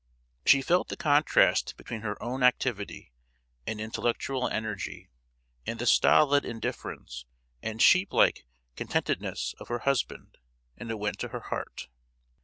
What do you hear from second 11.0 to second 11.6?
to her